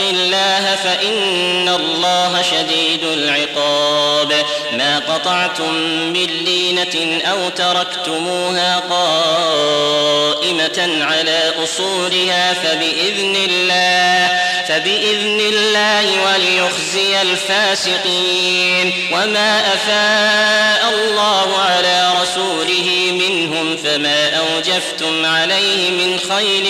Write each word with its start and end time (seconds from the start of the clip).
واتق 0.00 0.08
الله 0.08 0.76
فإن 0.76 1.68
الله 1.68 2.42
شديد 2.42 3.04
العقاب 3.04 4.32
ما 4.72 4.98
قطعتم 4.98 5.74
من 6.12 6.26
لينة 6.44 7.18
أو 7.30 7.48
تركتموها 7.48 8.82
قائمة 8.90 10.96
على 11.00 11.52
أصولها 11.64 12.52
فبإذن 12.54 13.36
الله 13.50 14.40
فبإذن 14.68 15.40
الله 15.40 16.12
وليخزي 16.24 17.22
الفاسقين 17.22 18.92
وما 19.12 19.60
أفاء 19.74 20.90
الله 20.94 21.58
على 21.58 22.12
رسوله 22.22 22.90
منهم 23.10 23.76
فما 23.84 24.36
أوجفتم 24.38 25.26
عليه 25.26 25.90
من 25.90 26.18
خيل 26.28 26.66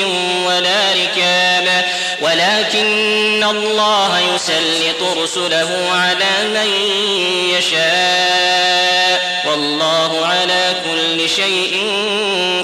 ولا 0.47 0.81
ركاب 0.93 1.86
ولكن 2.37 3.45
الله 3.45 4.21
يسلط 4.35 5.19
رسله 5.23 5.89
على 5.95 6.49
من 6.55 6.71
يشاء 7.59 9.43
والله 9.51 10.27
على 10.27 10.73
كل 10.85 11.29
شيء 11.29 11.87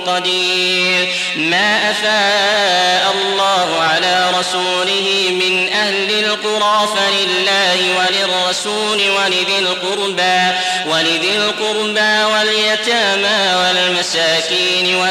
قدير 0.06 1.09
ما 1.37 1.91
أفاء 1.91 3.14
الله 3.23 3.81
على 3.83 4.31
رسوله 4.39 5.31
من 5.31 5.69
أهل 5.73 6.25
القرى 6.25 6.89
فلله 6.97 7.79
وللرسول 7.98 9.01
ولذي 9.11 9.59
القربى 9.59 10.53
ولذي 10.89 11.36
القربى 11.36 12.25
واليتامى 12.33 13.72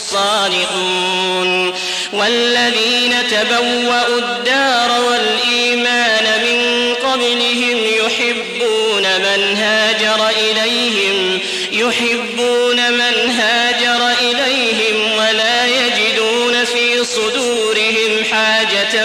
الصالحون 0.00 1.72
والذين 2.12 3.14
تبوأوا 3.30 4.18
الدار 4.18 5.00
والإيمان 5.10 6.24
من 6.42 6.94
قبلهم 6.94 7.78
يحبون 8.00 9.02
من 9.02 9.56
هاجر 9.56 10.28
إليهم 10.30 11.38
يحبون 11.72 12.92
من 12.92 13.30
هاجر 13.30 14.08
إليهم 14.20 15.12
ولا 15.18 15.66
يجدون 15.66 16.64
في 16.64 17.04
صدورهم 17.04 18.24
حاجة 18.32 19.04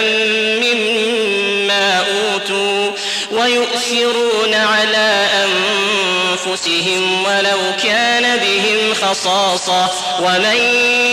مما 0.62 2.04
أوتوا 2.10 2.92
ويؤثرون 3.32 4.54
على 4.54 5.26
أنفسهم 5.34 5.99
أنفسهم 6.46 7.24
ولو 7.24 7.58
كان 7.82 8.36
بهم 8.38 8.94
خصاصة 8.94 9.90
ومن 10.20 10.56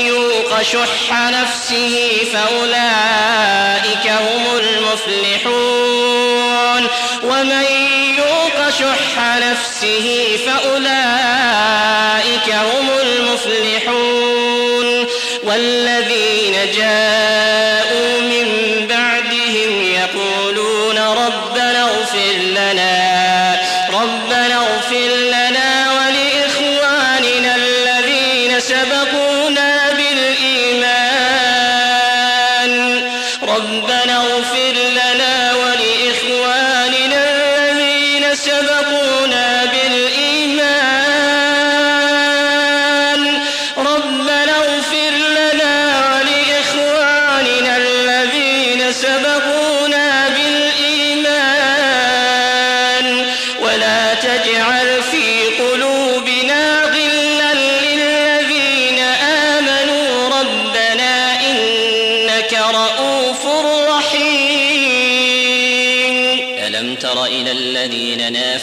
يوق 0.07 0.61
شح 0.61 1.11
نفسه 1.11 2.09
فأولئك 2.33 4.07
هم 4.07 4.45
المفلحون 4.57 6.87
ومن 7.23 7.63
يوق 8.17 8.69
شح 8.69 9.17
نفسه 9.37 10.27
فأولئك 10.45 12.49
هم 12.53 12.89
المفلحون 13.01 15.07
والذين 15.43 16.55
جاءوا 16.77 18.21
من 18.21 18.47
بعدهم 18.89 19.81
يقولون 19.95 20.97
ربنا 20.97 21.81
اغفر 21.83 22.37
لنا 22.43 23.16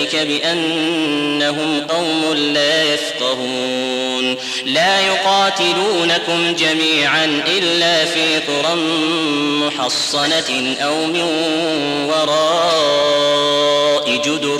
ذلك 0.00 0.16
بأنهم 0.16 1.80
قوم 1.80 2.34
لا 2.34 2.94
يفقهون 2.94 4.36
لا 4.66 5.00
يقاتلونكم 5.00 6.54
جميعا 6.58 7.42
إلا 7.58 8.04
في 8.04 8.38
قرى 8.38 8.76
محصنة 9.66 10.74
أو 10.80 11.06
من 11.06 11.22
وراء 12.08 14.20
جدر 14.24 14.59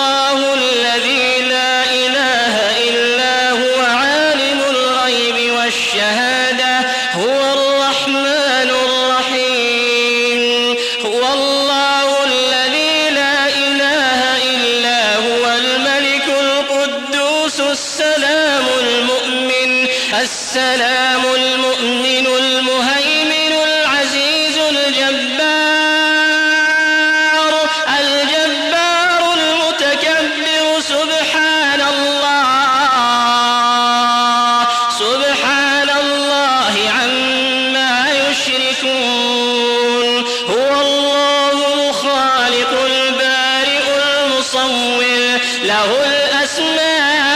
السلام 20.55 21.23
المؤمن 21.35 22.27
المهيمن 22.43 23.53
العزيز 23.71 24.57
الجبار 24.69 27.53
الجبار 27.99 29.21
المتكبر 29.37 30.65
سبحان 30.79 31.81
الله 31.81 34.67
سبحان 35.03 35.89
الله 36.03 36.73
عما 36.97 37.93
يشركون 38.29 40.13
هو 40.53 40.65
الله 40.81 41.57
الخالق 41.73 42.71
البارئ 42.83 43.83
المصور 43.89 45.41
له 45.63 45.89
الأسماء 46.05 47.30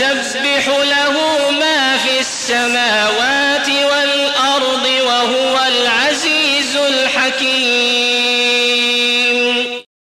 يسبح 0.00 0.68
له 0.68 1.50
ما 1.50 1.96
في 1.96 2.20
السماوات 2.20 3.25